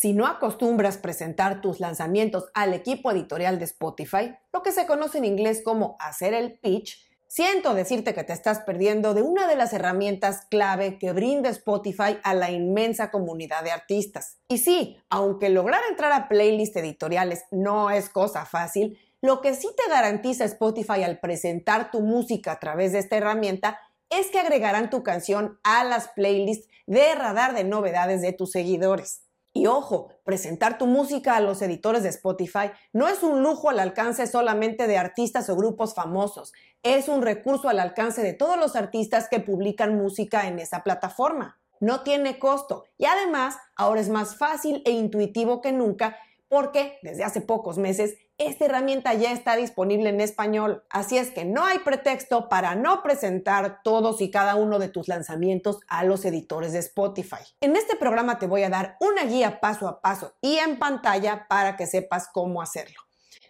Si 0.00 0.14
no 0.14 0.26
acostumbras 0.26 0.96
presentar 0.96 1.60
tus 1.60 1.78
lanzamientos 1.78 2.46
al 2.54 2.72
equipo 2.72 3.10
editorial 3.10 3.58
de 3.58 3.66
Spotify, 3.66 4.34
lo 4.50 4.62
que 4.62 4.72
se 4.72 4.86
conoce 4.86 5.18
en 5.18 5.26
inglés 5.26 5.60
como 5.62 5.96
hacer 6.00 6.32
el 6.32 6.58
pitch, 6.58 7.06
siento 7.26 7.74
decirte 7.74 8.14
que 8.14 8.24
te 8.24 8.32
estás 8.32 8.60
perdiendo 8.60 9.12
de 9.12 9.20
una 9.20 9.46
de 9.46 9.56
las 9.56 9.74
herramientas 9.74 10.46
clave 10.50 10.96
que 10.98 11.12
brinda 11.12 11.50
Spotify 11.50 12.16
a 12.22 12.32
la 12.32 12.50
inmensa 12.50 13.10
comunidad 13.10 13.62
de 13.62 13.72
artistas. 13.72 14.38
Y 14.48 14.56
sí, 14.56 14.96
aunque 15.10 15.50
lograr 15.50 15.82
entrar 15.90 16.12
a 16.12 16.30
playlists 16.30 16.78
editoriales 16.78 17.44
no 17.50 17.90
es 17.90 18.08
cosa 18.08 18.46
fácil, 18.46 18.98
lo 19.20 19.42
que 19.42 19.52
sí 19.54 19.68
te 19.76 19.86
garantiza 19.90 20.46
Spotify 20.46 21.02
al 21.02 21.20
presentar 21.20 21.90
tu 21.90 22.00
música 22.00 22.52
a 22.52 22.58
través 22.58 22.92
de 22.92 23.00
esta 23.00 23.18
herramienta 23.18 23.78
es 24.08 24.28
que 24.28 24.38
agregarán 24.38 24.88
tu 24.88 25.02
canción 25.02 25.60
a 25.62 25.84
las 25.84 26.08
playlists 26.08 26.68
de 26.86 27.14
radar 27.16 27.54
de 27.54 27.64
novedades 27.64 28.22
de 28.22 28.32
tus 28.32 28.52
seguidores. 28.52 29.24
Y 29.52 29.66
ojo, 29.66 30.10
presentar 30.24 30.78
tu 30.78 30.86
música 30.86 31.36
a 31.36 31.40
los 31.40 31.60
editores 31.60 32.04
de 32.04 32.08
Spotify 32.10 32.70
no 32.92 33.08
es 33.08 33.24
un 33.24 33.42
lujo 33.42 33.68
al 33.68 33.80
alcance 33.80 34.26
solamente 34.28 34.86
de 34.86 34.96
artistas 34.96 35.50
o 35.50 35.56
grupos 35.56 35.94
famosos, 35.94 36.52
es 36.84 37.08
un 37.08 37.22
recurso 37.22 37.68
al 37.68 37.80
alcance 37.80 38.22
de 38.22 38.32
todos 38.32 38.56
los 38.56 38.76
artistas 38.76 39.28
que 39.28 39.40
publican 39.40 39.96
música 39.96 40.46
en 40.46 40.60
esa 40.60 40.84
plataforma. 40.84 41.58
No 41.80 42.02
tiene 42.02 42.38
costo 42.38 42.84
y 42.96 43.06
además 43.06 43.56
ahora 43.74 44.00
es 44.00 44.08
más 44.08 44.36
fácil 44.36 44.82
e 44.84 44.92
intuitivo 44.92 45.60
que 45.60 45.72
nunca 45.72 46.16
porque 46.46 46.98
desde 47.02 47.24
hace 47.24 47.40
pocos 47.40 47.78
meses 47.78 48.16
esta 48.40 48.64
herramienta 48.64 49.12
ya 49.12 49.32
está 49.32 49.54
disponible 49.54 50.08
en 50.08 50.20
español. 50.22 50.82
Así 50.88 51.18
es 51.18 51.30
que 51.30 51.44
no 51.44 51.62
hay 51.62 51.80
pretexto 51.80 52.48
para 52.48 52.74
no 52.74 53.02
presentar 53.02 53.82
todos 53.84 54.22
y 54.22 54.30
cada 54.30 54.54
uno 54.54 54.78
de 54.78 54.88
tus 54.88 55.08
lanzamientos 55.08 55.80
a 55.88 56.04
los 56.04 56.24
editores 56.24 56.72
de 56.72 56.78
Spotify. 56.78 57.44
En 57.60 57.76
este 57.76 57.96
programa 57.96 58.38
te 58.38 58.46
voy 58.46 58.62
a 58.62 58.70
dar 58.70 58.96
una 58.98 59.24
guía 59.24 59.60
paso 59.60 59.86
a 59.86 60.00
paso 60.00 60.32
y 60.40 60.56
en 60.56 60.78
pantalla 60.78 61.46
para 61.48 61.76
que 61.76 61.86
sepas 61.86 62.28
cómo 62.32 62.62
hacerlo. 62.62 62.96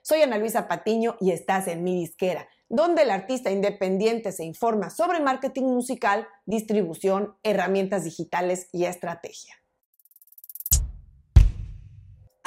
Soy 0.02 0.22
Ana 0.22 0.38
Luisa 0.38 0.66
Patiño 0.66 1.16
y 1.20 1.30
estás 1.30 1.68
en 1.68 1.84
mi 1.84 1.94
disquera, 1.94 2.48
donde 2.68 3.02
el 3.02 3.10
artista 3.12 3.52
independiente 3.52 4.32
se 4.32 4.44
informa 4.44 4.90
sobre 4.90 5.20
marketing 5.20 5.66
musical, 5.66 6.26
distribución, 6.46 7.36
herramientas 7.44 8.02
digitales 8.02 8.68
y 8.72 8.86
estrategia. 8.86 9.59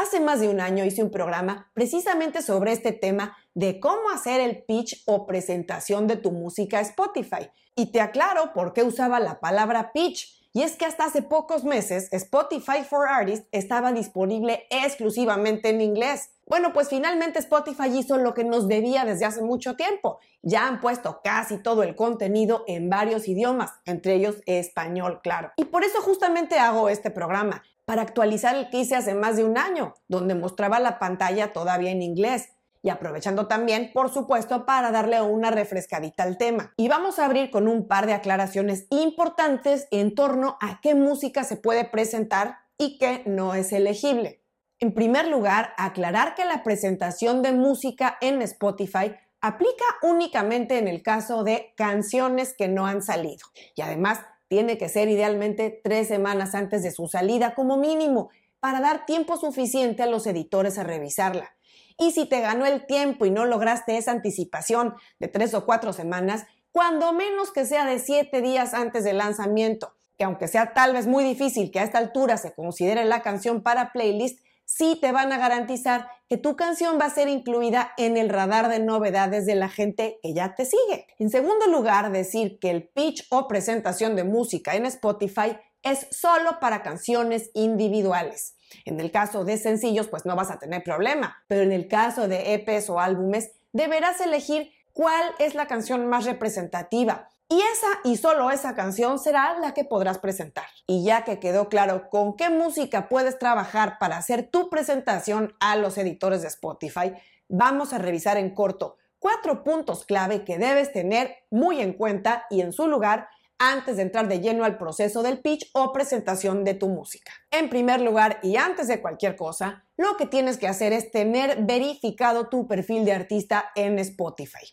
Hace 0.04 0.20
más 0.20 0.42
de 0.42 0.50
un 0.50 0.60
año 0.60 0.84
hice 0.84 1.02
un 1.02 1.12
programa 1.12 1.72
precisamente 1.74 2.42
sobre 2.42 2.74
este 2.74 2.92
tema 2.92 3.38
de 3.54 3.80
cómo 3.80 4.10
hacer 4.10 4.42
el 4.42 4.62
pitch 4.62 5.02
o 5.06 5.26
presentación 5.26 6.08
de 6.08 6.18
tu 6.18 6.34
música 6.34 6.80
a 6.80 6.82
Spotify. 6.82 7.50
Y 7.74 7.94
te 7.94 8.02
aclaro 8.02 8.52
por 8.54 8.74
qué 8.74 8.84
usaba 8.84 9.22
la 9.22 9.40
palabra 9.40 9.94
pitch. 9.94 10.44
Y 10.52 10.64
es 10.64 10.76
que 10.76 10.86
hasta 10.86 11.06
hace 11.06 11.22
pocos 11.22 11.64
meses 11.64 12.10
Spotify 12.12 12.84
for 12.88 13.08
Artists 13.08 13.48
estaba 13.54 13.94
disponible 13.94 14.68
exclusivamente 14.70 15.70
en 15.70 15.80
inglés. 15.80 16.32
Bueno, 16.46 16.74
pues 16.74 16.90
finalmente 16.90 17.40
Spotify 17.40 17.98
hizo 17.98 18.18
lo 18.18 18.34
que 18.34 18.44
nos 18.44 18.68
debía 18.68 19.06
desde 19.06 19.24
hace 19.24 19.42
mucho 19.42 19.78
tiempo. 19.78 20.20
Ya 20.42 20.68
han 20.68 20.82
puesto 20.82 21.22
casi 21.24 21.60
todo 21.60 21.82
el 21.82 21.96
contenido 21.96 22.66
en 22.68 22.90
varios 22.90 23.30
idiomas, 23.30 23.72
entre 23.86 24.16
ellos 24.16 24.44
español, 24.48 25.22
claro. 25.24 25.54
Y 25.56 25.64
por 25.64 25.86
eso 25.86 26.02
justamente 26.02 26.60
hago 26.60 26.90
este 26.90 27.10
programa 27.10 27.64
para 27.86 28.02
actualizar 28.02 28.56
el 28.56 28.70
que 28.70 28.96
hace 28.96 29.14
más 29.14 29.36
de 29.36 29.44
un 29.44 29.58
año, 29.58 29.94
donde 30.08 30.36
mostraba 30.36 30.80
la 30.80 31.00
pantalla 31.00 31.54
todavía 31.54 31.92
en 31.92 32.02
inglés. 32.02 32.50
Y 32.82 32.90
aprovechando 32.90 33.48
también, 33.48 33.92
por 33.94 34.14
supuesto, 34.14 34.66
para 34.66 34.92
darle 34.92 35.22
una 35.22 35.52
refrescadita 35.52 36.24
al 36.24 36.38
tema. 36.38 36.74
Y 36.76 36.90
vamos 36.90 37.18
a 37.18 37.26
abrir 37.26 37.50
con 37.50 37.70
un 37.70 37.88
par 37.88 38.08
de 38.08 38.14
aclaraciones 38.14 38.88
importantes 38.90 39.88
en 39.92 40.16
torno 40.16 40.58
a 40.60 40.82
qué 40.82 40.94
música 40.94 41.46
se 41.46 41.56
puede 41.56 41.86
presentar 41.86 42.58
y 42.78 42.98
qué 42.98 43.24
no 43.26 43.54
es 43.54 43.72
elegible. 43.72 44.44
En 44.80 44.94
primer 44.94 45.30
lugar, 45.30 45.74
aclarar 45.78 46.36
que 46.36 46.44
la 46.44 46.62
presentación 46.62 47.42
de 47.42 47.54
música 47.54 48.18
en 48.20 48.42
Spotify 48.42 49.16
aplica 49.40 49.86
únicamente 50.02 50.78
en 50.78 50.90
el 50.90 51.02
caso 51.02 51.46
de 51.46 51.74
canciones 51.78 52.54
que 52.58 52.68
no 52.68 52.86
han 52.86 53.02
salido. 53.02 53.46
Y 53.76 53.82
además, 53.82 54.20
tiene 54.54 54.78
que 54.78 54.88
ser 54.88 55.10
idealmente 55.10 55.82
tres 55.84 56.08
semanas 56.08 56.54
antes 56.54 56.84
de 56.84 56.92
su 56.92 57.08
salida 57.08 57.56
como 57.56 57.76
mínimo 57.76 58.30
para 58.60 58.82
dar 58.82 59.08
tiempo 59.08 59.36
suficiente 59.36 60.04
a 60.04 60.06
los 60.06 60.28
editores 60.28 60.78
a 60.78 60.84
revisarla. 60.84 61.56
Y 61.98 62.12
si 62.12 62.28
te 62.28 62.40
ganó 62.40 62.68
el 62.68 62.86
tiempo 62.86 63.26
y 63.26 63.32
no 63.32 63.46
lograste 63.46 63.98
esa 63.98 64.12
anticipación 64.12 64.94
de 65.18 65.28
tres 65.28 65.56
o 65.56 65.66
cuatro 65.66 65.92
semanas, 65.92 66.46
cuando 66.72 67.14
menos 67.14 67.52
que 67.52 67.66
sea 67.66 67.84
de 67.88 67.98
siete 67.98 68.44
días 68.44 68.76
antes 68.76 69.04
del 69.04 69.18
lanzamiento, 69.18 69.96
que 70.20 70.24
aunque 70.24 70.48
sea 70.48 70.76
tal 70.76 70.94
vez 70.94 71.08
muy 71.08 71.24
difícil 71.24 71.72
que 71.72 71.80
a 71.80 71.84
esta 71.84 71.98
altura 71.98 72.38
se 72.38 72.54
considere 72.54 73.06
la 73.06 73.24
canción 73.24 73.64
para 73.64 73.92
playlist, 73.92 74.40
sí 74.66 74.98
te 75.02 75.12
van 75.12 75.32
a 75.32 75.38
garantizar 75.38 76.08
que 76.28 76.38
tu 76.38 76.56
canción 76.56 76.98
va 77.00 77.06
a 77.06 77.10
ser 77.10 77.28
incluida 77.28 77.94
en 77.98 78.18
el 78.18 78.30
radar 78.30 78.70
de 78.70 78.80
novedades 78.80 79.46
de 79.46 79.56
la 79.56 79.70
gente 79.70 80.20
que 80.22 80.34
ya 80.34 80.56
te 80.56 80.66
sigue. 80.66 81.08
En 81.20 81.30
segundo 81.30 81.68
lugar, 81.68 82.12
decir 82.12 82.60
que 82.60 82.72
el 82.72 82.88
pitch 82.88 83.28
o 83.30 83.48
presentación 83.48 84.16
de 84.16 84.24
música 84.24 84.76
en 84.76 84.86
Spotify 84.86 85.58
es 85.84 86.08
solo 86.12 86.60
para 86.60 86.82
canciones 86.82 87.52
individuales. 87.54 88.56
En 88.86 89.00
el 89.00 89.12
caso 89.12 89.44
de 89.46 89.58
sencillos, 89.58 90.08
pues 90.08 90.26
no 90.26 90.36
vas 90.36 90.50
a 90.50 90.58
tener 90.58 90.84
problema, 90.84 91.44
pero 91.48 91.62
en 91.62 91.72
el 91.72 91.88
caso 91.88 92.28
de 92.28 92.54
EPs 92.54 92.90
o 92.90 93.00
álbumes, 93.00 93.52
deberás 93.74 94.22
elegir 94.22 94.72
cuál 94.94 95.24
es 95.40 95.56
la 95.56 95.68
canción 95.68 96.08
más 96.08 96.26
representativa 96.26 97.30
y 97.54 97.62
esa 97.62 98.00
y 98.04 98.18
solo 98.18 98.50
esa 98.50 98.74
canción 98.74 99.20
será 99.20 99.60
la 99.60 99.76
que 99.76 99.86
podrás 99.86 100.18
presentar. 100.18 100.66
Y 100.88 101.04
ya 101.04 101.24
que 101.24 101.40
quedó 101.40 101.70
claro 101.70 102.10
con 102.10 102.36
qué 102.36 102.50
música 102.50 103.10
puedes 103.10 103.38
trabajar 103.38 103.98
para 104.00 104.18
hacer 104.18 104.50
tu 104.50 104.72
presentación 104.72 105.54
a 105.60 105.76
los 105.76 106.00
editores 106.00 106.42
de 106.42 106.48
Spotify, 106.48 107.14
vamos 107.48 107.94
a 107.94 108.00
revisar 108.00 108.38
en 108.38 108.56
corto 108.56 108.98
cuatro 109.20 109.64
puntos 109.64 110.04
clave 110.04 110.44
que 110.44 110.58
debes 110.58 110.92
tener 110.94 111.36
muy 111.52 111.80
en 111.80 111.94
cuenta 111.94 112.48
y 112.50 112.62
en 112.62 112.74
su 112.74 112.88
lugar 112.88 113.28
antes 113.60 113.98
de 113.98 114.02
entrar 114.02 114.28
de 114.28 114.40
lleno 114.40 114.66
al 114.66 114.80
proceso 114.80 115.22
del 115.22 115.40
pitch 115.40 115.70
o 115.74 115.94
presentación 115.94 116.64
de 116.64 116.74
tu 116.74 116.90
música. 116.90 117.34
En 117.52 117.70
primer 117.70 118.02
lugar, 118.02 118.40
y 118.42 118.58
antes 118.58 118.88
de 118.88 119.00
cualquier 119.00 119.36
cosa, 119.36 119.86
lo 119.96 120.18
que 120.18 120.26
tienes 120.26 120.58
que 120.58 120.68
hacer 120.68 120.92
es 120.92 121.12
tener 121.12 121.64
verificado 121.66 122.50
tu 122.50 122.68
perfil 122.68 123.06
de 123.06 123.14
artista 123.14 123.72
en 123.76 124.00
Spotify. 124.00 124.66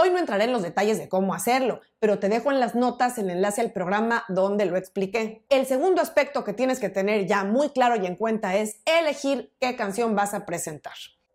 Hoy 0.00 0.10
no 0.10 0.18
entraré 0.20 0.44
en 0.44 0.52
los 0.52 0.62
detalles 0.62 0.96
de 0.96 1.08
cómo 1.08 1.34
hacerlo, 1.34 1.80
pero 1.98 2.20
te 2.20 2.28
dejo 2.28 2.52
en 2.52 2.60
las 2.60 2.76
notas 2.76 3.18
el 3.18 3.30
enlace 3.30 3.62
al 3.62 3.72
programa 3.72 4.24
donde 4.28 4.64
lo 4.64 4.76
expliqué. 4.76 5.44
El 5.48 5.66
segundo 5.66 6.00
aspecto 6.00 6.44
que 6.44 6.52
tienes 6.52 6.78
que 6.78 6.88
tener 6.88 7.26
ya 7.26 7.42
muy 7.42 7.70
claro 7.70 8.00
y 8.00 8.06
en 8.06 8.14
cuenta 8.14 8.54
es 8.54 8.76
elegir 8.84 9.52
qué 9.58 9.74
canción 9.74 10.14
vas 10.14 10.34
a 10.34 10.46
presentar. 10.46 10.92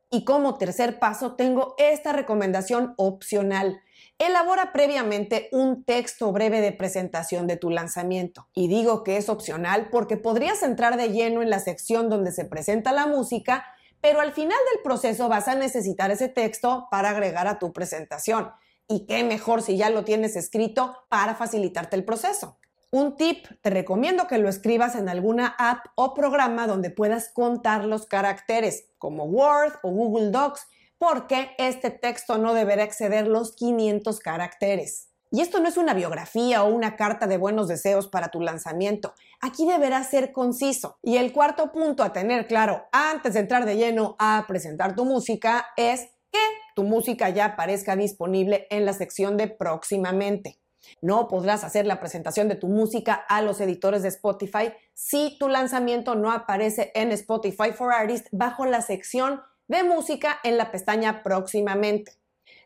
Y 0.09 0.23
como 0.23 0.57
tercer 0.57 0.97
paso 0.97 1.35
tengo 1.35 1.75
esta 1.77 2.13
recomendación 2.13 2.93
opcional. 2.95 3.81
Elabora 4.17 4.71
previamente 4.71 5.49
un 5.51 5.83
texto 5.83 6.31
breve 6.31 6.61
de 6.61 6.71
presentación 6.71 7.47
de 7.47 7.57
tu 7.57 7.69
lanzamiento. 7.69 8.47
Y 8.53 8.69
digo 8.69 9.03
que 9.03 9.17
es 9.17 9.27
opcional 9.27 9.89
porque 9.91 10.15
podrías 10.15 10.63
entrar 10.63 10.95
de 10.95 11.09
lleno 11.09 11.41
en 11.41 11.49
la 11.49 11.59
sección 11.59 12.09
donde 12.09 12.31
se 12.31 12.45
presenta 12.45 12.93
la 12.93 13.07
música 13.07 13.65
pero 14.03 14.19
al 14.19 14.33
final 14.33 14.57
del 14.73 14.83
proceso 14.83 15.29
vas 15.29 15.47
a 15.47 15.55
necesitar 15.55 16.11
ese 16.11 16.27
texto 16.27 16.89
para 16.91 17.11
agregar 17.11 17.47
a 17.47 17.57
tu 17.57 17.71
presentación. 17.71 18.51
Y 18.85 19.05
qué 19.05 19.23
mejor 19.23 19.61
si 19.61 19.77
ya 19.77 19.89
lo 19.89 20.03
tienes 20.03 20.35
escrito 20.35 21.05
para 21.07 21.35
facilitarte 21.35 21.95
el 21.95 22.03
proceso. 22.03 22.59
Un 22.91 23.15
tip, 23.15 23.47
te 23.61 23.69
recomiendo 23.69 24.27
que 24.27 24.39
lo 24.39 24.49
escribas 24.49 24.95
en 24.95 25.07
alguna 25.07 25.55
app 25.57 25.85
o 25.95 26.13
programa 26.13 26.67
donde 26.67 26.89
puedas 26.89 27.29
contar 27.29 27.85
los 27.85 28.05
caracteres, 28.05 28.89
como 28.97 29.23
Word 29.23 29.75
o 29.83 29.91
Google 29.91 30.31
Docs, 30.31 30.67
porque 30.97 31.51
este 31.57 31.89
texto 31.89 32.37
no 32.37 32.53
deberá 32.53 32.83
exceder 32.83 33.25
los 33.25 33.55
500 33.55 34.19
caracteres. 34.19 35.12
Y 35.33 35.41
esto 35.41 35.59
no 35.59 35.67
es 35.67 35.77
una 35.77 35.95
biografía 35.95 36.63
o 36.63 36.67
una 36.67 36.95
carta 36.95 37.25
de 37.25 37.39
buenos 37.39 37.67
deseos 37.67 38.07
para 38.07 38.29
tu 38.29 38.39
lanzamiento. 38.39 39.15
Aquí 39.41 39.65
deberá 39.65 40.03
ser 40.03 40.31
conciso. 40.31 40.99
Y 41.01 41.17
el 41.17 41.33
cuarto 41.33 41.71
punto 41.71 42.03
a 42.03 42.13
tener 42.13 42.45
claro 42.45 42.83
antes 42.91 43.33
de 43.33 43.39
entrar 43.39 43.65
de 43.65 43.75
lleno 43.75 44.15
a 44.19 44.45
presentar 44.47 44.93
tu 44.93 45.05
música 45.05 45.65
es 45.75 46.01
que 46.31 46.39
tu 46.75 46.83
música 46.83 47.31
ya 47.31 47.45
aparezca 47.45 47.95
disponible 47.95 48.67
en 48.69 48.85
la 48.85 48.93
sección 48.93 49.35
de 49.35 49.47
próximamente. 49.47 50.59
No 51.01 51.27
podrás 51.27 51.63
hacer 51.63 51.87
la 51.87 51.99
presentación 51.99 52.47
de 52.47 52.55
tu 52.55 52.67
música 52.67 53.15
a 53.15 53.41
los 53.41 53.59
editores 53.59 54.03
de 54.03 54.09
Spotify 54.09 54.71
si 54.93 55.35
tu 55.39 55.49
lanzamiento 55.49 56.13
no 56.13 56.31
aparece 56.31 56.91
en 56.93 57.11
Spotify 57.11 57.71
for 57.71 57.91
Artists 57.91 58.29
bajo 58.31 58.65
la 58.65 58.83
sección 58.83 59.41
de 59.67 59.81
música 59.81 60.39
en 60.43 60.57
la 60.57 60.69
pestaña 60.69 61.23
próximamente. 61.23 62.22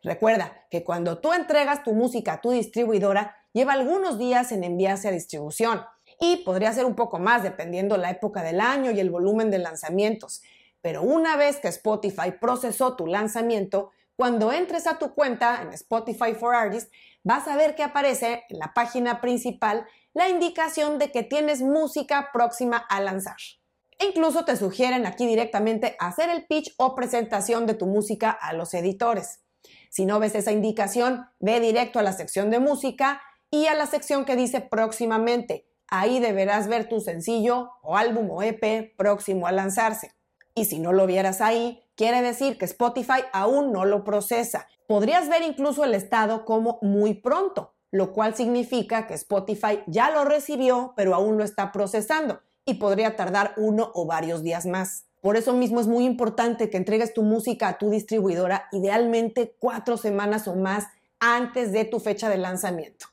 Recuerda 0.07 0.65
que 0.71 0.86
cuando 0.86 1.18
tú 1.18 1.33
entregas 1.33 1.83
tu 1.83 1.92
música 1.92 2.31
a 2.31 2.42
tu 2.42 2.51
distribuidora, 2.51 3.36
lleva 3.51 3.74
algunos 3.74 4.18
días 4.18 4.54
en 4.54 4.63
enviarse 4.63 5.09
a 5.09 5.12
distribución 5.12 5.81
y 6.21 6.38
podría 6.38 6.71
ser 6.71 6.86
un 6.86 6.95
poco 6.95 7.19
más 7.19 7.44
dependiendo 7.44 7.98
la 7.98 8.12
época 8.12 8.42
del 8.42 8.62
año 8.62 8.92
y 8.92 9.01
el 9.01 9.09
volumen 9.09 9.51
de 9.51 9.57
lanzamientos. 9.57 10.42
Pero 10.80 11.01
una 11.01 11.36
vez 11.36 11.57
que 11.57 11.68
Spotify 11.68 12.31
procesó 12.39 12.95
tu 12.95 13.06
lanzamiento, 13.06 13.92
cuando 14.15 14.54
entres 14.54 14.88
a 14.88 14.98
tu 14.98 15.13
cuenta 15.13 15.62
en 15.62 15.74
Spotify 15.74 16.33
for 16.33 16.56
Artists, 16.56 16.89
vas 17.24 17.45
a 17.50 17.57
ver 17.57 17.75
que 17.75 17.83
aparece 17.83 18.45
en 18.48 18.59
la 18.59 18.74
página 18.74 19.19
principal 19.19 19.86
la 20.13 20.30
indicación 20.30 21.00
de 21.00 21.12
que 21.12 21.24
tienes 21.24 21.62
música 21.62 22.30
próxima 22.31 22.77
a 22.77 23.01
lanzar. 23.01 23.36
E 24.00 24.06
incluso 24.06 24.45
te 24.45 24.56
sugieren 24.56 25.06
aquí 25.06 25.27
directamente 25.27 25.98
hacer 26.00 26.30
el 26.30 26.45
pitch 26.45 26.74
o 26.77 26.95
presentación 26.95 27.65
de 27.65 27.74
tu 27.74 27.88
música 27.88 28.31
a 28.31 28.54
los 28.54 28.74
editores. 28.74 29.42
Si 29.89 30.05
no 30.05 30.19
ves 30.19 30.35
esa 30.35 30.51
indicación, 30.51 31.27
ve 31.39 31.59
directo 31.59 31.99
a 31.99 32.03
la 32.03 32.13
sección 32.13 32.49
de 32.49 32.59
música 32.59 33.21
y 33.49 33.67
a 33.67 33.75
la 33.75 33.85
sección 33.85 34.25
que 34.25 34.35
dice 34.35 34.61
próximamente. 34.61 35.67
Ahí 35.87 36.19
deberás 36.19 36.67
ver 36.67 36.89
tu 36.89 36.99
sencillo 36.99 37.71
o 37.81 37.95
álbum 37.95 38.29
o 38.31 38.43
EP 38.43 38.95
próximo 38.97 39.47
a 39.47 39.51
lanzarse. 39.51 40.11
Y 40.53 40.65
si 40.65 40.79
no 40.79 40.91
lo 40.91 41.05
vieras 41.05 41.39
ahí, 41.39 41.83
quiere 41.95 42.21
decir 42.21 42.57
que 42.57 42.65
Spotify 42.65 43.23
aún 43.31 43.71
no 43.71 43.85
lo 43.85 44.03
procesa. 44.03 44.67
Podrías 44.87 45.29
ver 45.29 45.43
incluso 45.43 45.83
el 45.83 45.93
estado 45.93 46.45
como 46.45 46.79
muy 46.81 47.13
pronto, 47.13 47.75
lo 47.91 48.11
cual 48.11 48.35
significa 48.35 49.07
que 49.07 49.13
Spotify 49.13 49.83
ya 49.87 50.11
lo 50.11 50.25
recibió, 50.25 50.93
pero 50.97 51.13
aún 51.15 51.37
lo 51.37 51.43
está 51.43 51.71
procesando 51.71 52.41
y 52.65 52.75
podría 52.75 53.15
tardar 53.15 53.53
uno 53.57 53.91
o 53.93 54.05
varios 54.05 54.43
días 54.43 54.65
más. 54.65 55.05
Por 55.27 55.35
eso 55.35 55.51
mismo 55.51 55.81
es 55.81 55.88
muy 55.88 56.06
importante 56.06 56.69
que 56.69 56.77
entregues 56.77 57.13
tu 57.13 57.21
música 57.21 57.68
a 57.68 57.77
tu 57.77 57.89
distribuidora 57.89 58.69
idealmente 58.71 59.57
cuatro 59.59 59.97
semanas 59.97 60.47
o 60.47 60.56
más 60.56 60.85
antes 61.19 61.74
de 61.74 61.83
tu 61.83 62.00
fecha 62.00 62.29
de 62.29 62.38
lanzamiento. 62.38 63.07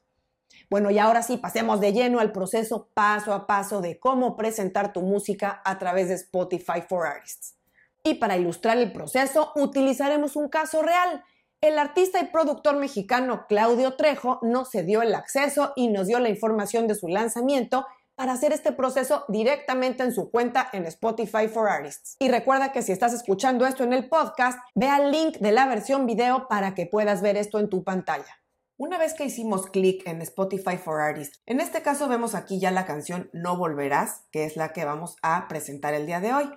Bueno, 0.71 0.93
y 0.93 1.01
ahora 1.01 1.25
sí, 1.25 1.39
pasemos 1.39 1.81
de 1.81 1.93
lleno 1.93 2.21
al 2.21 2.31
proceso 2.31 2.89
paso 2.95 3.33
a 3.33 3.49
paso 3.49 3.81
de 3.81 3.99
cómo 3.99 4.37
presentar 4.37 4.93
tu 4.93 5.03
música 5.03 5.61
a 5.65 5.77
través 5.81 6.07
de 6.07 6.15
Spotify 6.15 6.83
for 6.89 7.05
Artists. 7.05 7.57
Y 8.05 8.15
para 8.15 8.37
ilustrar 8.37 8.79
el 8.79 8.93
proceso, 8.93 9.51
utilizaremos 9.57 10.37
un 10.37 10.49
caso 10.49 10.83
real. 10.83 11.25
El 11.61 11.81
artista 11.81 12.21
y 12.21 12.27
productor 12.27 12.77
mexicano 12.77 13.47
Claudio 13.49 13.97
Trejo 13.97 14.39
nos 14.43 14.71
cedió 14.71 15.03
el 15.03 15.17
acceso 15.17 15.73
y 15.75 15.89
nos 15.89 16.07
dio 16.07 16.21
la 16.21 16.29
información 16.29 16.87
de 16.87 16.95
su 16.95 17.09
lanzamiento 17.09 17.85
para 18.17 18.33
hacer 18.33 18.53
este 18.53 18.73
proceso 18.73 19.25
directamente 19.29 20.03
en 20.03 20.13
su 20.13 20.31
cuenta 20.31 20.69
en 20.73 20.87
Spotify 20.87 21.49
for 21.49 21.69
Artists. 21.69 22.17
Y 22.19 22.29
recuerda 22.29 22.73
que 22.73 22.83
si 22.83 22.93
estás 22.93 23.13
escuchando 23.13 23.67
esto 23.67 23.85
en 23.85 23.93
el 23.93 24.09
podcast, 24.09 24.59
ve 24.75 24.89
al 24.89 25.11
link 25.11 25.39
de 25.39 25.53
la 25.53 25.67
versión 25.67 26.07
video 26.07 26.49
para 26.49 26.75
que 26.75 26.87
puedas 26.87 27.23
ver 27.23 27.37
esto 27.37 27.59
en 27.59 27.69
tu 27.69 27.85
pantalla. 27.85 28.41
Una 28.77 28.99
vez 28.99 29.15
que 29.15 29.25
hicimos 29.25 29.67
clic 29.67 30.07
en 30.07 30.21
Spotify 30.23 30.77
for 30.77 31.01
Artists, 31.01 31.41
en 31.47 31.61
este 31.61 31.83
caso 31.83 32.09
vemos 32.09 32.35
aquí 32.35 32.59
ya 32.59 32.73
la 32.73 32.87
canción 32.87 33.31
No 33.33 33.57
Volverás, 33.57 34.25
que 34.33 34.45
es 34.45 34.57
la 34.57 34.73
que 34.73 34.85
vamos 34.85 35.17
a 35.23 35.47
presentar 35.47 35.95
el 35.95 36.07
día 36.07 36.19
de 36.21 36.35
hoy. 36.35 36.51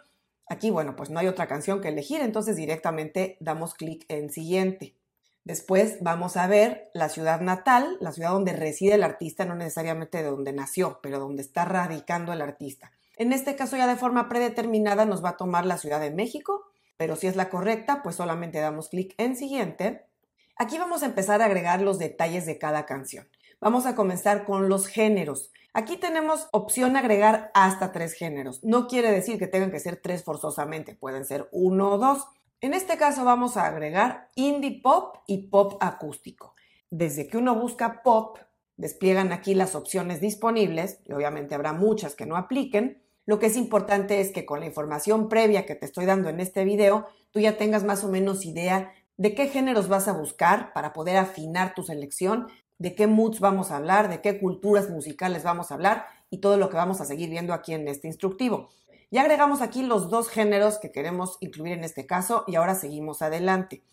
Aquí, 0.49 0.71
bueno, 0.71 0.95
pues 0.95 1.09
no 1.09 1.19
hay 1.19 1.27
otra 1.27 1.47
canción 1.47 1.81
que 1.81 1.89
elegir, 1.89 2.21
entonces 2.21 2.55
directamente 2.55 3.37
damos 3.39 3.75
clic 3.75 4.05
en 4.07 4.31
siguiente. 4.31 4.97
Después 5.47 5.99
vamos 6.01 6.35
a 6.35 6.45
ver 6.45 6.91
la 6.93 7.07
ciudad 7.07 7.39
natal, 7.39 7.95
la 8.01 8.11
ciudad 8.11 8.31
donde 8.31 8.51
reside 8.51 8.95
el 8.95 9.03
artista, 9.03 9.45
no 9.45 9.55
necesariamente 9.55 10.17
de 10.17 10.29
donde 10.29 10.51
nació, 10.51 10.99
pero 11.01 11.19
donde 11.19 11.41
está 11.41 11.63
radicando 11.63 12.33
el 12.33 12.41
artista. 12.41 12.91
En 13.15 13.31
este 13.31 13.55
caso 13.55 13.77
ya 13.77 13.87
de 13.87 13.95
forma 13.95 14.27
predeterminada 14.27 15.05
nos 15.05 15.23
va 15.23 15.29
a 15.29 15.37
tomar 15.37 15.65
la 15.65 15.77
Ciudad 15.77 16.01
de 16.01 16.11
México, 16.11 16.65
pero 16.97 17.15
si 17.15 17.27
es 17.27 17.37
la 17.37 17.47
correcta, 17.47 18.03
pues 18.03 18.17
solamente 18.17 18.59
damos 18.59 18.89
clic 18.89 19.15
en 19.17 19.37
siguiente. 19.37 20.05
Aquí 20.57 20.77
vamos 20.79 21.01
a 21.01 21.05
empezar 21.05 21.41
a 21.41 21.45
agregar 21.45 21.79
los 21.81 21.97
detalles 21.97 22.45
de 22.45 22.57
cada 22.57 22.85
canción. 22.85 23.29
Vamos 23.61 23.85
a 23.85 23.95
comenzar 23.95 24.43
con 24.43 24.67
los 24.67 24.87
géneros. 24.87 25.53
Aquí 25.71 25.95
tenemos 25.95 26.49
opción 26.51 26.97
agregar 26.97 27.51
hasta 27.53 27.93
tres 27.93 28.11
géneros. 28.11 28.65
No 28.65 28.87
quiere 28.87 29.13
decir 29.13 29.39
que 29.39 29.47
tengan 29.47 29.71
que 29.71 29.79
ser 29.79 29.95
tres 29.95 30.25
forzosamente, 30.25 30.93
pueden 30.93 31.23
ser 31.23 31.47
uno 31.53 31.91
o 31.91 31.97
dos. 31.97 32.25
En 32.59 32.73
este 32.73 32.97
caso 32.97 33.23
vamos 33.23 33.55
a 33.55 33.67
agregar 33.67 34.31
indie 34.33 34.81
pop 34.81 35.17
y 35.27 35.49
pop 35.49 35.77
acústico. 35.79 36.55
Desde 36.89 37.27
que 37.27 37.37
uno 37.37 37.53
busca 37.53 38.01
pop, 38.01 38.39
despliegan 38.77 39.31
aquí 39.31 39.53
las 39.53 39.75
opciones 39.75 40.21
disponibles 40.21 40.99
y 41.05 41.13
obviamente 41.13 41.53
habrá 41.53 41.73
muchas 41.73 42.15
que 42.15 42.25
no 42.25 42.35
apliquen. 42.35 43.03
Lo 43.27 43.37
que 43.37 43.45
es 43.45 43.57
importante 43.57 44.21
es 44.21 44.31
que 44.31 44.47
con 44.47 44.59
la 44.59 44.65
información 44.65 45.29
previa 45.29 45.67
que 45.67 45.75
te 45.75 45.85
estoy 45.85 46.05
dando 46.05 46.29
en 46.29 46.39
este 46.39 46.63
video, 46.63 47.05
tú 47.29 47.39
ya 47.39 47.57
tengas 47.57 47.83
más 47.83 48.03
o 48.03 48.09
menos 48.09 48.43
idea 48.43 48.91
de 49.17 49.35
qué 49.35 49.49
géneros 49.49 49.87
vas 49.87 50.07
a 50.07 50.13
buscar 50.13 50.73
para 50.73 50.93
poder 50.93 51.17
afinar 51.17 51.75
tu 51.75 51.83
selección, 51.83 52.47
de 52.79 52.95
qué 52.95 53.05
moods 53.05 53.39
vamos 53.39 53.69
a 53.69 53.77
hablar, 53.77 54.09
de 54.09 54.21
qué 54.21 54.39
culturas 54.39 54.89
musicales 54.89 55.43
vamos 55.43 55.69
a 55.69 55.75
hablar 55.75 56.07
y 56.31 56.39
todo 56.39 56.57
lo 56.57 56.71
que 56.71 56.77
vamos 56.77 57.01
a 57.01 57.05
seguir 57.05 57.29
viendo 57.29 57.53
aquí 57.53 57.73
en 57.73 57.87
este 57.87 58.07
instructivo. 58.07 58.69
Ya 59.09 59.21
agregamos 59.21 59.61
aquí 59.61 59.83
los 59.83 60.09
dos 60.09 60.29
géneros 60.29 60.79
que 60.79 60.91
queremos 60.91 61.37
incluir 61.39 61.73
en 61.73 61.83
este 61.83 62.05
caso 62.05 62.43
y 62.45 62.55
ahora 62.55 62.75
seguimos 62.75 63.21
adelante. 63.21 63.83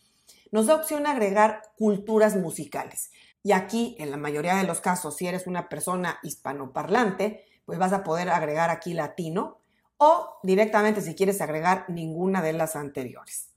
Nos 0.50 0.66
da 0.66 0.74
opción 0.74 1.06
agregar 1.06 1.62
culturas 1.78 2.36
musicales. 2.36 3.12
Y 3.42 3.52
aquí, 3.52 3.94
en 3.98 4.10
la 4.10 4.16
mayoría 4.16 4.56
de 4.56 4.64
los 4.64 4.80
casos, 4.80 5.16
si 5.16 5.26
eres 5.26 5.46
una 5.46 5.68
persona 5.68 6.18
hispanoparlante, 6.22 7.44
pues 7.64 7.78
vas 7.78 7.92
a 7.92 8.02
poder 8.02 8.30
agregar 8.30 8.70
aquí 8.70 8.94
latino 8.94 9.60
o 9.98 10.38
directamente 10.42 11.00
si 11.00 11.14
quieres 11.14 11.40
agregar 11.40 11.84
ninguna 11.88 12.42
de 12.42 12.52
las 12.52 12.74
anteriores. 12.74 13.50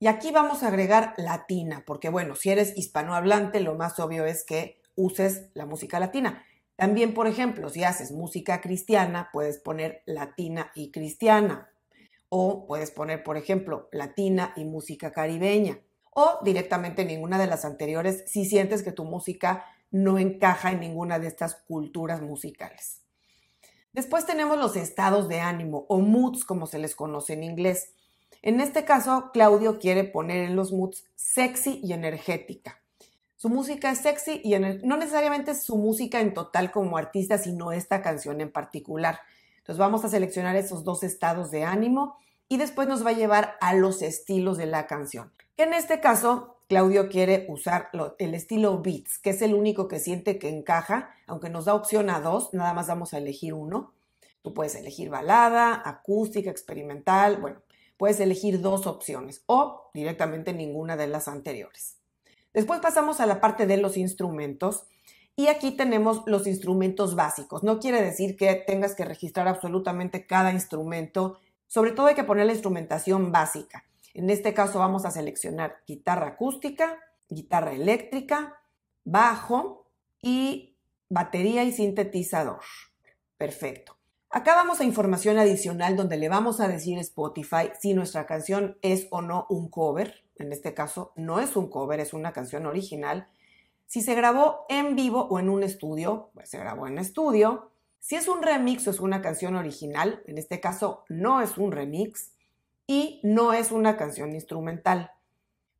Y 0.00 0.06
aquí 0.06 0.30
vamos 0.30 0.62
a 0.62 0.68
agregar 0.68 1.14
latina, 1.16 1.82
porque 1.86 2.08
bueno, 2.08 2.36
si 2.36 2.50
eres 2.50 2.76
hispanohablante, 2.76 3.60
lo 3.60 3.74
más 3.74 3.98
obvio 3.98 4.24
es 4.24 4.44
que 4.44 4.80
uses 4.94 5.48
la 5.54 5.66
música 5.66 5.98
latina. 6.00 6.44
También, 6.78 7.12
por 7.12 7.26
ejemplo, 7.26 7.70
si 7.70 7.82
haces 7.82 8.12
música 8.12 8.60
cristiana, 8.60 9.30
puedes 9.32 9.58
poner 9.58 10.04
latina 10.06 10.70
y 10.76 10.92
cristiana. 10.92 11.72
O 12.28 12.68
puedes 12.68 12.92
poner, 12.92 13.24
por 13.24 13.36
ejemplo, 13.36 13.88
latina 13.90 14.52
y 14.54 14.64
música 14.64 15.10
caribeña. 15.10 15.80
O 16.14 16.38
directamente 16.44 17.04
ninguna 17.04 17.36
de 17.36 17.48
las 17.48 17.64
anteriores 17.64 18.22
si 18.28 18.44
sientes 18.44 18.84
que 18.84 18.92
tu 18.92 19.02
música 19.02 19.64
no 19.90 20.20
encaja 20.20 20.70
en 20.70 20.78
ninguna 20.78 21.18
de 21.18 21.26
estas 21.26 21.56
culturas 21.56 22.22
musicales. 22.22 23.02
Después 23.92 24.24
tenemos 24.24 24.56
los 24.56 24.76
estados 24.76 25.28
de 25.28 25.40
ánimo 25.40 25.84
o 25.88 25.98
moods 25.98 26.44
como 26.44 26.68
se 26.68 26.78
les 26.78 26.94
conoce 26.94 27.32
en 27.32 27.42
inglés. 27.42 27.92
En 28.40 28.60
este 28.60 28.84
caso, 28.84 29.30
Claudio 29.32 29.80
quiere 29.80 30.04
poner 30.04 30.44
en 30.44 30.54
los 30.54 30.70
moods 30.70 31.06
sexy 31.16 31.80
y 31.82 31.92
energética. 31.92 32.80
Su 33.40 33.50
música 33.50 33.92
es 33.92 34.00
sexy 34.00 34.40
y 34.42 34.58
no 34.58 34.96
necesariamente 34.96 35.54
su 35.54 35.76
música 35.76 36.20
en 36.20 36.34
total 36.34 36.72
como 36.72 36.98
artista, 36.98 37.38
sino 37.38 37.70
esta 37.70 38.02
canción 38.02 38.40
en 38.40 38.50
particular. 38.50 39.20
Entonces 39.58 39.78
vamos 39.78 40.04
a 40.04 40.08
seleccionar 40.08 40.56
esos 40.56 40.82
dos 40.82 41.04
estados 41.04 41.52
de 41.52 41.62
ánimo 41.62 42.16
y 42.48 42.56
después 42.56 42.88
nos 42.88 43.06
va 43.06 43.10
a 43.10 43.12
llevar 43.12 43.56
a 43.60 43.74
los 43.74 44.02
estilos 44.02 44.58
de 44.58 44.66
la 44.66 44.88
canción. 44.88 45.30
En 45.56 45.72
este 45.72 46.00
caso, 46.00 46.56
Claudio 46.68 47.08
quiere 47.08 47.46
usar 47.48 47.90
el 48.18 48.34
estilo 48.34 48.82
beats, 48.82 49.20
que 49.20 49.30
es 49.30 49.40
el 49.40 49.54
único 49.54 49.86
que 49.86 50.00
siente 50.00 50.40
que 50.40 50.48
encaja, 50.48 51.14
aunque 51.28 51.48
nos 51.48 51.66
da 51.66 51.74
opción 51.74 52.10
a 52.10 52.18
dos, 52.18 52.52
nada 52.54 52.74
más 52.74 52.88
vamos 52.88 53.14
a 53.14 53.18
elegir 53.18 53.54
uno. 53.54 53.92
Tú 54.42 54.52
puedes 54.52 54.74
elegir 54.74 55.10
balada, 55.10 55.80
acústica, 55.84 56.50
experimental, 56.50 57.36
bueno, 57.36 57.62
puedes 57.96 58.18
elegir 58.18 58.60
dos 58.60 58.88
opciones 58.88 59.44
o 59.46 59.90
directamente 59.94 60.52
ninguna 60.52 60.96
de 60.96 61.06
las 61.06 61.28
anteriores. 61.28 61.97
Después 62.52 62.80
pasamos 62.80 63.20
a 63.20 63.26
la 63.26 63.40
parte 63.40 63.66
de 63.66 63.76
los 63.76 63.96
instrumentos 63.96 64.86
y 65.36 65.46
aquí 65.48 65.70
tenemos 65.72 66.22
los 66.26 66.46
instrumentos 66.46 67.14
básicos. 67.14 67.62
No 67.62 67.78
quiere 67.78 68.02
decir 68.02 68.36
que 68.36 68.54
tengas 68.54 68.94
que 68.94 69.04
registrar 69.04 69.46
absolutamente 69.46 70.26
cada 70.26 70.52
instrumento. 70.52 71.38
Sobre 71.66 71.92
todo 71.92 72.06
hay 72.06 72.14
que 72.14 72.24
poner 72.24 72.46
la 72.46 72.52
instrumentación 72.52 73.30
básica. 73.30 73.84
En 74.14 74.30
este 74.30 74.54
caso 74.54 74.78
vamos 74.80 75.04
a 75.04 75.10
seleccionar 75.10 75.76
guitarra 75.86 76.28
acústica, 76.28 76.98
guitarra 77.28 77.72
eléctrica, 77.72 78.60
bajo 79.04 79.86
y 80.20 80.76
batería 81.08 81.64
y 81.64 81.72
sintetizador. 81.72 82.62
Perfecto. 83.36 83.97
Acá 84.30 84.54
vamos 84.54 84.80
a 84.80 84.84
información 84.84 85.38
adicional 85.38 85.96
donde 85.96 86.16
le 86.16 86.28
vamos 86.28 86.60
a 86.60 86.68
decir 86.68 86.98
a 86.98 87.00
Spotify 87.00 87.70
si 87.80 87.94
nuestra 87.94 88.26
canción 88.26 88.76
es 88.82 89.06
o 89.10 89.22
no 89.22 89.46
un 89.48 89.68
cover 89.68 90.28
en 90.38 90.52
este 90.52 90.74
caso 90.74 91.12
no 91.16 91.40
es 91.40 91.56
un 91.56 91.68
cover, 91.68 92.00
es 92.00 92.12
una 92.12 92.32
canción 92.32 92.66
original. 92.66 93.28
Si 93.86 94.00
se 94.00 94.14
grabó 94.14 94.64
en 94.68 94.94
vivo 94.94 95.26
o 95.30 95.38
en 95.38 95.48
un 95.48 95.62
estudio, 95.62 96.30
pues 96.34 96.48
se 96.48 96.58
grabó 96.58 96.86
en 96.86 96.98
estudio. 96.98 97.70
Si 97.98 98.14
es 98.14 98.28
un 98.28 98.42
remix 98.42 98.86
o 98.86 98.90
es 98.90 99.00
una 99.00 99.20
canción 99.20 99.56
original, 99.56 100.22
en 100.26 100.38
este 100.38 100.60
caso 100.60 101.04
no 101.08 101.40
es 101.40 101.58
un 101.58 101.72
remix 101.72 102.32
y 102.86 103.20
no 103.24 103.52
es 103.52 103.72
una 103.72 103.96
canción 103.96 104.32
instrumental. 104.32 105.10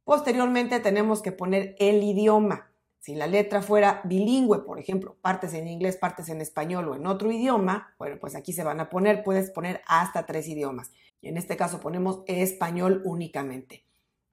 Posteriormente 0.05 0.81
tenemos 0.81 1.23
que 1.23 1.33
poner 1.33 1.77
el 1.79 2.03
idioma. 2.03 2.71
Si 3.01 3.15
la 3.15 3.27
letra 3.27 3.63
fuera 3.63 4.01
bilingüe, 4.05 4.65
por 4.65 4.79
ejemplo, 4.79 5.17
partes 5.23 5.55
en 5.55 5.69
inglés, 5.69 5.97
partes 5.97 6.29
en 6.29 6.41
español 6.41 6.89
o 6.89 6.95
en 6.95 7.07
otro 7.07 7.31
idioma, 7.31 7.95
bueno, 7.99 8.17
pues 8.21 8.35
aquí 8.35 8.53
se 8.53 8.65
van 8.65 8.81
a 8.81 8.91
poner, 8.91 9.23
puedes 9.23 9.51
poner 9.51 9.83
hasta 9.87 10.27
tres 10.27 10.49
idiomas. 10.49 10.91
En 11.23 11.37
este 11.37 11.57
caso 11.57 11.81
ponemos 11.81 12.23
español 12.27 13.03
únicamente 13.05 13.85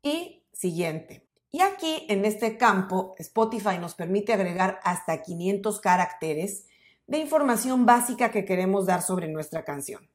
y 0.02 0.44
siguiente. 0.52 1.26
Y 1.52 1.62
aquí 1.62 2.06
en 2.10 2.26
este 2.26 2.58
campo, 2.58 3.16
Spotify 3.18 3.78
nos 3.80 3.96
permite 3.96 4.34
agregar 4.34 4.80
hasta 4.84 5.22
500 5.22 5.80
caracteres 5.80 6.66
de 7.08 7.20
información 7.20 7.86
básica 7.86 8.30
que 8.30 8.46
queremos 8.46 8.86
dar 8.86 9.02
sobre 9.02 9.28
nuestra 9.30 9.64
canción. 9.64 10.10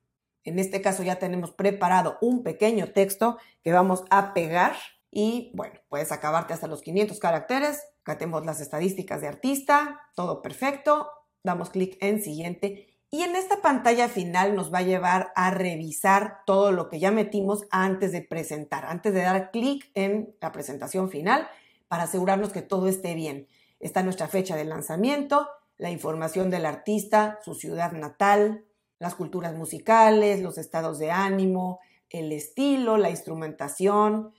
En 0.44 0.58
este 0.58 0.80
caso 0.80 1.02
ya 1.02 1.18
tenemos 1.18 1.52
preparado 1.52 2.18
un 2.20 2.42
pequeño 2.42 2.92
texto 2.92 3.38
que 3.62 3.72
vamos 3.72 4.04
a 4.10 4.34
pegar 4.34 4.74
y 5.10 5.50
bueno, 5.54 5.80
puedes 5.88 6.12
acabarte 6.12 6.54
hasta 6.54 6.66
los 6.66 6.82
500 6.82 7.18
caracteres, 7.18 7.84
acá 8.02 8.18
tenemos 8.18 8.44
las 8.46 8.60
estadísticas 8.60 9.20
de 9.20 9.28
artista, 9.28 10.00
todo 10.14 10.42
perfecto, 10.42 11.10
damos 11.42 11.70
clic 11.70 11.96
en 12.00 12.22
siguiente 12.22 12.86
Y 13.12 13.22
en 13.22 13.34
esta 13.34 13.60
pantalla 13.60 14.08
final 14.08 14.54
nos 14.54 14.72
va 14.72 14.78
a 14.78 14.82
llevar 14.82 15.32
a 15.34 15.50
revisar 15.50 16.44
todo 16.46 16.70
lo 16.70 16.88
que 16.88 17.00
ya 17.00 17.10
metimos 17.10 17.66
antes 17.72 18.12
de 18.12 18.22
presentar, 18.22 18.86
antes 18.86 19.12
de 19.12 19.22
dar 19.22 19.50
clic 19.50 19.90
en 19.94 20.36
la 20.40 20.52
presentación 20.52 21.10
final 21.10 21.48
para 21.88 22.04
asegurarnos 22.04 22.52
que 22.52 22.62
todo 22.62 22.86
esté 22.86 23.14
bien. 23.14 23.48
Está 23.80 24.04
nuestra 24.04 24.28
fecha 24.28 24.54
de 24.54 24.64
lanzamiento, 24.64 25.48
la 25.76 25.90
información 25.90 26.50
del 26.50 26.66
artista, 26.66 27.40
su 27.44 27.54
ciudad 27.54 27.90
natal, 27.90 28.64
las 29.00 29.16
culturas 29.16 29.54
musicales, 29.56 30.40
los 30.40 30.56
estados 30.56 31.00
de 31.00 31.10
ánimo, 31.10 31.80
el 32.10 32.30
estilo, 32.30 32.96
la 32.96 33.10
instrumentación 33.10 34.32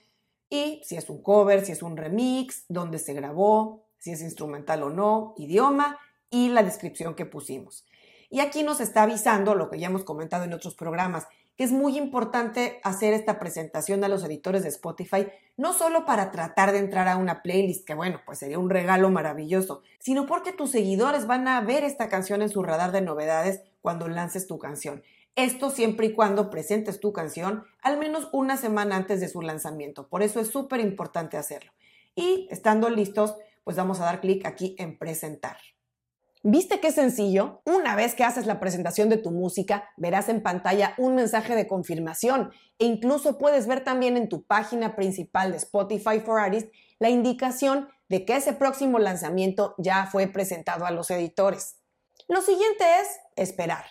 y 0.52 0.82
si 0.84 0.98
es 0.98 1.10
un 1.10 1.24
cover, 1.24 1.66
si 1.66 1.72
es 1.72 1.82
un 1.82 1.96
remix, 1.96 2.66
dónde 2.68 3.00
se 3.00 3.14
grabó, 3.14 3.88
si 3.98 4.12
es 4.12 4.22
instrumental 4.22 4.84
o 4.84 4.90
no, 4.90 5.34
idioma 5.38 5.98
y 6.30 6.50
la 6.50 6.62
descripción 6.62 7.16
que 7.16 7.26
pusimos. 7.26 7.86
Y 8.30 8.42
aquí 8.42 8.62
nos 8.62 8.82
está 8.82 9.04
avisando 9.04 9.56
lo 9.56 9.70
que 9.70 9.80
ya 9.80 9.88
hemos 9.88 10.04
comentado 10.04 10.44
en 10.44 10.54
otros 10.54 10.76
programas, 10.76 11.26
que 11.56 11.64
es 11.64 11.72
muy 11.72 11.98
importante 11.98 12.82
hacer 12.84 13.14
esta 13.14 13.40
presentación 13.40 14.04
a 14.04 14.10
los 14.10 14.26
editores 14.26 14.64
de 14.64 14.70
Spotify, 14.70 15.28
no 15.56 15.72
solo 15.72 16.06
para 16.06 16.32
tratar 16.32 16.74
de 16.74 16.80
entrar 16.80 17.08
a 17.08 17.16
una 17.16 17.42
playlist, 17.42 17.88
que 17.88 17.94
bueno, 17.94 18.20
pues 18.26 18.40
sería 18.40 18.60
un 18.60 18.70
regalo 18.70 19.10
maravilloso, 19.10 19.84
sino 20.00 20.26
porque 20.26 20.52
tus 20.52 20.72
seguidores 20.72 21.28
van 21.28 21.48
a 21.48 21.62
ver 21.62 21.86
esta 21.86 22.10
canción 22.10 22.42
en 22.42 22.50
su 22.50 22.62
radar 22.62 22.92
de 22.92 23.02
novedades 23.02 23.62
cuando 23.82 24.10
lances 24.10 24.48
tu 24.48 24.60
canción. 24.60 25.02
Esto 25.36 25.70
siempre 25.70 26.08
y 26.08 26.14
cuando 26.14 26.50
presentes 26.50 27.00
tu 27.00 27.14
canción 27.14 27.64
al 27.82 27.98
menos 27.98 28.28
una 28.34 28.58
semana 28.58 28.98
antes 28.98 29.22
de 29.22 29.30
su 29.30 29.42
lanzamiento. 29.42 30.10
Por 30.10 30.24
eso 30.24 30.40
es 30.40 30.50
súper 30.50 30.80
importante 30.82 31.38
hacerlo. 31.38 31.72
Y 32.16 32.48
estando 32.52 32.90
listos, 32.90 33.36
pues 33.64 33.78
vamos 33.78 34.02
a 34.02 34.06
dar 34.06 34.20
clic 34.20 34.46
aquí 34.46 34.76
en 34.78 34.98
presentar. 34.98 35.58
¿Viste 36.44 36.80
qué 36.80 36.92
sencillo? 36.92 37.62
Una 37.66 37.96
vez 37.96 38.16
que 38.16 38.24
haces 38.24 38.48
la 38.48 38.60
presentación 38.60 39.10
de 39.10 39.18
tu 39.18 39.30
música, 39.30 39.92
verás 39.96 40.28
en 40.28 40.42
pantalla 40.42 40.96
un 40.98 41.14
mensaje 41.14 41.56
de 41.56 41.68
confirmación 41.68 42.52
e 42.80 42.86
incluso 42.86 43.38
puedes 43.38 43.68
ver 43.68 43.84
también 43.84 44.18
en 44.18 44.28
tu 44.28 44.44
página 44.44 44.96
principal 44.96 45.52
de 45.52 45.58
Spotify 45.58 46.20
for 46.20 46.40
Artists 46.40 46.72
la 46.98 47.12
indicación 47.12 47.90
de 48.10 48.26
que 48.26 48.36
ese 48.36 48.54
próximo 48.54 48.98
lanzamiento 48.98 49.76
ya 49.78 50.08
fue 50.08 50.28
presentado 50.28 50.86
a 50.86 50.92
los 50.92 51.12
editores. 51.12 51.78
Lo 52.28 52.42
siguiente 52.42 52.86
es 53.02 53.08
esperar. 53.36 53.86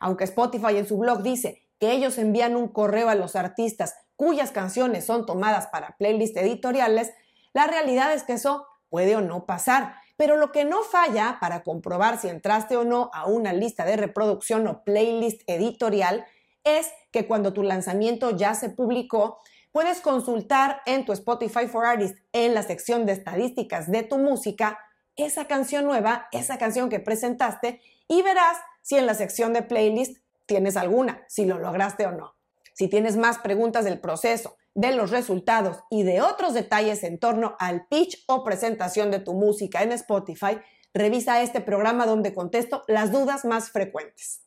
Aunque 0.00 0.24
Spotify 0.24 0.76
en 0.76 0.86
su 0.86 0.98
blog 0.98 1.22
dice 1.22 1.62
que 1.78 1.92
ellos 1.92 2.18
envían 2.18 2.56
un 2.56 2.68
correo 2.68 3.08
a 3.08 3.14
los 3.14 3.36
artistas 3.36 3.94
cuyas 4.16 4.50
canciones 4.50 5.04
son 5.04 5.26
tomadas 5.26 5.66
para 5.66 5.96
playlists 5.98 6.38
editoriales, 6.38 7.12
la 7.52 7.66
realidad 7.66 8.12
es 8.12 8.22
que 8.22 8.34
eso 8.34 8.66
puede 8.88 9.16
o 9.16 9.20
no 9.20 9.46
pasar. 9.46 9.94
Pero 10.16 10.36
lo 10.36 10.52
que 10.52 10.64
no 10.64 10.82
falla 10.82 11.38
para 11.40 11.62
comprobar 11.62 12.18
si 12.18 12.28
entraste 12.28 12.76
o 12.76 12.84
no 12.84 13.10
a 13.12 13.26
una 13.26 13.52
lista 13.52 13.84
de 13.84 13.96
reproducción 13.96 14.66
o 14.66 14.82
playlist 14.84 15.42
editorial 15.46 16.24
es 16.64 16.90
que 17.12 17.26
cuando 17.26 17.52
tu 17.52 17.62
lanzamiento 17.62 18.30
ya 18.30 18.54
se 18.54 18.70
publicó, 18.70 19.38
puedes 19.72 20.00
consultar 20.00 20.80
en 20.86 21.04
tu 21.04 21.12
Spotify 21.12 21.66
for 21.66 21.84
Artists 21.84 22.22
en 22.32 22.54
la 22.54 22.62
sección 22.62 23.04
de 23.04 23.12
estadísticas 23.12 23.90
de 23.90 24.02
tu 24.02 24.18
música 24.18 24.78
esa 25.16 25.46
canción 25.46 25.84
nueva, 25.84 26.28
esa 26.32 26.58
canción 26.58 26.88
que 26.88 27.00
presentaste 27.00 27.80
y 28.08 28.22
verás 28.22 28.58
si 28.86 28.96
en 28.96 29.06
la 29.06 29.14
sección 29.14 29.52
de 29.52 29.62
playlist 29.62 30.18
tienes 30.46 30.76
alguna, 30.76 31.24
si 31.26 31.44
lo 31.44 31.58
lograste 31.58 32.06
o 32.06 32.12
no. 32.12 32.36
Si 32.72 32.86
tienes 32.86 33.16
más 33.16 33.38
preguntas 33.38 33.84
del 33.84 33.98
proceso, 33.98 34.56
de 34.74 34.92
los 34.92 35.10
resultados 35.10 35.78
y 35.90 36.04
de 36.04 36.20
otros 36.20 36.54
detalles 36.54 37.02
en 37.02 37.18
torno 37.18 37.56
al 37.58 37.88
pitch 37.88 38.22
o 38.28 38.44
presentación 38.44 39.10
de 39.10 39.18
tu 39.18 39.34
música 39.34 39.82
en 39.82 39.90
Spotify, 39.90 40.60
revisa 40.94 41.42
este 41.42 41.60
programa 41.60 42.06
donde 42.06 42.32
contesto 42.32 42.84
las 42.86 43.10
dudas 43.10 43.44
más 43.44 43.70
frecuentes. 43.70 44.45